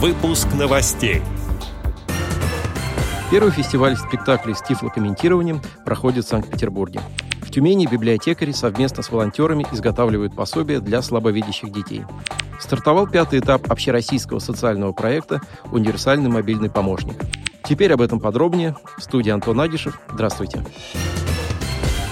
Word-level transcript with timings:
Выпуск 0.00 0.46
новостей. 0.54 1.22
Первый 3.32 3.50
фестиваль 3.50 3.96
спектаклей 3.96 4.54
с 4.54 4.62
тифлокомментированием 4.62 5.60
проходит 5.84 6.24
в 6.24 6.28
Санкт-Петербурге. 6.28 7.00
В 7.42 7.50
Тюмени 7.50 7.86
библиотекари 7.86 8.52
совместно 8.52 9.02
с 9.02 9.10
волонтерами 9.10 9.66
изготавливают 9.72 10.36
пособия 10.36 10.78
для 10.78 11.02
слабовидящих 11.02 11.72
детей. 11.72 12.04
Стартовал 12.60 13.08
пятый 13.08 13.40
этап 13.40 13.72
общероссийского 13.72 14.38
социального 14.38 14.92
проекта 14.92 15.40
«Универсальный 15.72 16.30
мобильный 16.30 16.70
помощник». 16.70 17.20
Теперь 17.64 17.92
об 17.92 18.00
этом 18.00 18.20
подробнее. 18.20 18.76
В 18.98 19.02
студии 19.02 19.30
Антон 19.30 19.60
Агишев. 19.60 20.00
Здравствуйте. 20.12 20.64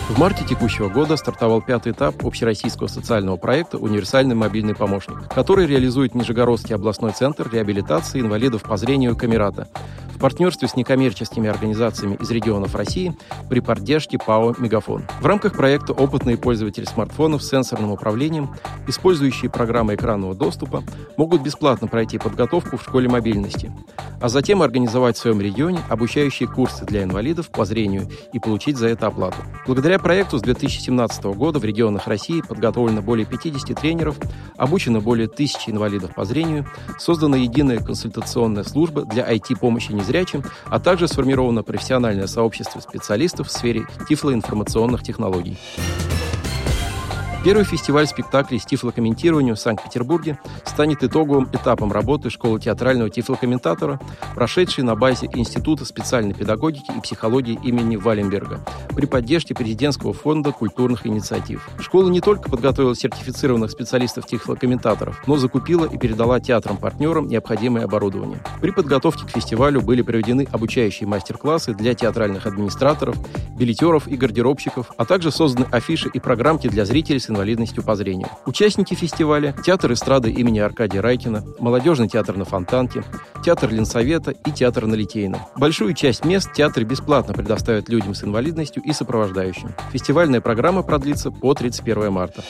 В 0.09 0.19
марте 0.21 0.45
текущего 0.45 0.89
года 0.89 1.17
стартовал 1.17 1.61
пятый 1.61 1.91
этап 1.91 2.25
общероссийского 2.25 2.87
социального 2.87 3.37
проекта 3.37 3.77
«Универсальный 3.77 4.37
мобильный 4.37 4.77
помощник», 4.77 5.29
который 5.35 5.67
реализует 5.67 6.15
Нижегородский 6.15 6.77
областной 6.77 7.11
центр 7.11 7.51
реабилитации 7.53 8.21
инвалидов 8.21 8.63
по 8.63 8.77
зрению 8.77 9.17
«Камерата» 9.17 9.67
в 10.17 10.19
партнерстве 10.19 10.67
с 10.67 10.77
некоммерческими 10.77 11.49
организациями 11.49 12.17
из 12.17 12.31
регионов 12.31 12.75
России 12.75 13.15
при 13.51 13.61
поддержке 13.61 14.19
ПАО 14.19 14.55
«Мегафон». 14.59 15.05
В 15.21 15.27
рамках 15.27 15.55
проекта 15.55 15.93
опытные 15.93 16.39
пользователи 16.39 16.87
смартфонов 16.87 17.43
с 17.43 17.51
сенсорным 17.51 17.91
управлением, 17.93 18.55
использующие 18.89 19.51
программы 19.51 19.95
экранного 19.95 20.35
доступа, 20.35 20.83
могут 21.19 21.43
бесплатно 21.43 21.87
пройти 21.87 22.17
подготовку 22.17 22.79
в 22.79 22.83
школе 22.83 23.11
мобильности, 23.11 23.71
а 24.19 24.31
затем 24.31 24.63
организовать 24.63 25.17
в 25.17 25.21
своем 25.21 25.41
регионе 25.41 25.81
обучающие 25.91 26.49
курсы 26.49 26.87
для 26.87 27.03
инвалидов 27.03 27.51
по 27.51 27.67
зрению 27.67 28.09
и 28.33 28.39
получить 28.39 28.79
за 28.79 28.89
это 28.89 29.09
оплату. 29.09 29.37
Благодаря 29.67 29.99
проекту 29.99 30.39
с 30.39 30.43
2017 30.43 31.25
года 31.25 31.59
в 31.59 31.65
регионах 31.65 32.07
России 32.07 32.41
подготовлено 32.41 33.03
более 33.03 33.27
50 33.27 33.79
тренеров, 33.79 34.17
обучено 34.57 35.01
более 35.01 35.29
тысячи 35.29 35.69
инвалидов 35.69 36.15
по 36.15 36.25
зрению, 36.25 36.67
создана 36.99 37.37
единая 37.37 37.79
консультационная 37.79 38.65
служба 38.65 39.05
для 39.05 39.31
IT-помощи 39.31 39.93
незрячим, 40.07 40.45
а 40.67 40.79
также 40.79 41.09
сформировано 41.09 41.63
профессиональное 41.63 42.27
сообщество 42.27 42.81
специалистов 42.81 43.49
в 43.49 43.53
сфере 43.53 43.87
тифлоинформационных 44.09 45.03
технологий. 45.03 45.59
Первый 47.45 47.65
фестиваль 47.65 48.09
спектаклей 48.09 48.59
с 48.59 48.65
тифлокомментированием 48.65 49.55
в 49.55 49.61
Санкт-Петербурге 49.61 50.37
станет 50.65 51.05
итоговым 51.05 51.49
этапом 51.53 51.93
работы 51.93 52.29
школы 52.29 52.59
театрального 52.59 53.09
тифлокомментатора, 53.09 54.01
прошедшей 54.35 54.83
на 54.83 54.97
базе 54.97 55.29
Института 55.33 55.85
специальной 55.85 56.35
педагогики 56.35 56.91
и 56.97 57.01
психологии 57.01 57.57
имени 57.63 57.95
Валенберга 57.95 58.61
при 58.97 59.05
поддержке 59.05 59.55
Президентского 59.55 60.15
фонда 60.15 60.53
культурных 60.53 61.07
инициатив. 61.07 61.69
Школа 61.79 62.09
не 62.09 62.21
только 62.21 62.51
подготовила 62.51 62.97
сертифицированных 62.97 63.71
специалистов-тифлокомментаторов, 63.71 65.23
но 65.27 65.37
закупила 65.37 65.85
и 65.85 65.99
передала 65.99 66.41
театрам-партнерам 66.41 67.29
необходимое 67.29 67.85
оборудование. 67.85 68.41
При 68.61 68.71
подготовке 68.71 69.27
к 69.27 69.31
фестивалю 69.31 69.83
были 69.83 70.01
проведены 70.01 70.49
обучающие 70.51 71.07
мастер-классы 71.07 71.75
для 71.75 71.95
театральных 71.95 72.47
администраторов, 72.47 73.17
билетеров 73.57 74.09
и 74.09 74.17
гардеробщиков, 74.17 74.91
а 74.97 75.05
также 75.05 75.31
созданы 75.31 75.67
афиши 75.71 76.09
и 76.13 76.19
программки 76.19 76.69
для 76.69 76.87
зрителей 76.87 77.21
с 77.21 77.29
инвалидностью 77.29 77.83
по 77.83 77.95
зрению. 77.97 78.29
Участники 78.47 78.95
фестиваля– 78.95 79.55
театр 79.65 79.93
эстрады 79.93 80.31
имени 80.31 80.59
Аркадия 80.59 81.03
Райкина, 81.03 81.45
молодежный 81.61 82.09
театр 82.09 82.37
на 82.37 82.47
Фонтанке, 82.47 83.05
театр 83.45 83.71
Ленсовета 83.71 84.31
и 84.31 84.51
театр 84.51 84.87
на 84.87 84.95
Литейном. 84.95 85.41
Большую 85.57 85.93
часть 85.93 86.25
мест 86.25 86.53
театры 86.55 86.85
бесплатно 86.85 87.35
предоставят 87.35 87.89
людям 87.91 88.15
с 88.15 88.25
инвалидностью 88.25 88.83
и 88.87 88.93
сопровождающим. 88.93 89.75
Фестивальная 89.93 90.41
программа 90.41 90.83
продлится 90.83 91.31
по 91.31 91.53
31 91.55 92.13
марта. 92.13 92.43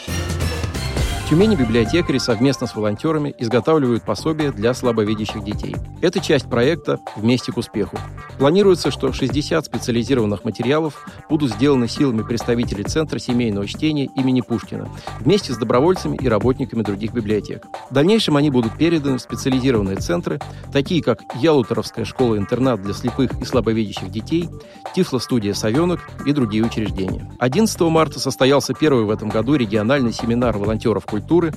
В 1.27 1.29
Тюмени 1.29 1.57
библиотекари 1.57 2.19
совместно 2.19 2.69
с 2.69 2.77
волонтерами 2.77 3.35
изготавливают 3.37 4.05
пособия 4.05 4.53
для 4.53 4.73
слабовидящих 4.75 5.43
детей. 5.43 5.75
Это 6.01 6.21
часть 6.21 6.49
проекта 6.49 7.01
«Вместе 7.17 7.51
к 7.51 7.57
успеху». 7.57 7.99
Планируется, 8.39 8.93
что 8.93 9.13
60 9.13 9.65
специализированных 9.65 10.45
материалов 10.45 11.05
будут 11.29 11.51
сделаны 11.51 11.89
силами 11.89 12.23
представителей 12.23 12.85
Центра 12.85 13.19
семейного 13.19 13.67
чтения 13.67 14.05
имени 14.15 14.41
Пушкина 14.41 14.89
вместе 15.19 15.53
с 15.53 15.59
добровольцами 15.59 16.17
и 16.17 16.29
работниками 16.29 16.83
других 16.83 17.13
библиотек. 17.13 17.67
В 17.91 17.95
дальнейшем 17.95 18.36
они 18.36 18.51
будут 18.51 18.79
переданы 18.79 19.19
в 19.19 19.23
специализированные 19.23 19.97
центры, 19.97 20.39
такие 20.73 21.03
как 21.03 21.23
Ялуторовская 21.35 22.05
школа-интернат 22.05 22.81
для 22.81 22.95
слепых 22.95 23.33
и 23.41 23.45
слабовидящих 23.45 24.13
детей, 24.13 24.48
Тифло-студия 24.95 25.55
«Совенок» 25.55 26.09
и 26.25 26.31
другие 26.31 26.65
учреждения. 26.65 27.29
11 27.41 27.81
марта 27.81 28.20
состоялся 28.20 28.75
первый 28.75 29.05
в 29.05 29.11
этом 29.11 29.29
году 29.29 29.57
региональный 29.57 30.13
семинар 30.13 30.57
волонтеров 30.57 31.05
культуры 31.17 31.53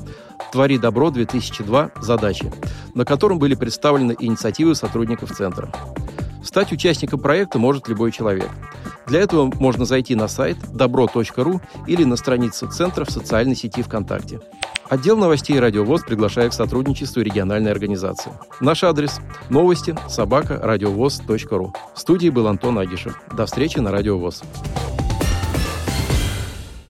«Твори 0.52 0.78
добро-2002. 0.78 2.02
Задачи», 2.02 2.52
на 2.96 3.04
котором 3.04 3.40
были 3.40 3.56
представлены 3.56 4.16
инициативы 4.18 4.74
сотрудников 4.74 5.36
Центра. 5.36 5.70
Стать 6.44 6.72
участником 6.72 7.20
проекта 7.20 7.60
может 7.60 7.90
любой 7.90 8.12
человек. 8.12 8.50
Для 9.06 9.20
этого 9.20 9.52
можно 9.60 9.84
зайти 9.84 10.16
на 10.16 10.28
сайт 10.28 10.58
добро.ру 10.72 11.62
или 11.88 12.04
на 12.06 12.16
страницу 12.16 12.70
Центра 12.70 13.04
в 13.04 13.12
социальной 13.12 13.56
сети 13.56 13.82
ВКонтакте. 13.82 14.40
Отдел 14.90 15.18
новостей 15.18 15.60
«Радиовоз» 15.60 16.04
приглашает 16.04 16.52
к 16.52 16.56
сотрудничеству 16.56 17.22
региональной 17.22 17.72
организации. 17.72 18.32
Наш 18.62 18.84
адрес– 18.84 19.20
новости 19.50 19.96
собака 20.08 20.58
радиовоз.ру. 20.64 21.74
В 21.94 22.00
студии 22.00 22.30
был 22.30 22.48
Антон 22.48 22.80
Агишев. 22.80 23.20
До 23.36 23.46
встречи 23.46 23.78
на 23.80 23.92
«Радиовоз». 23.92 24.42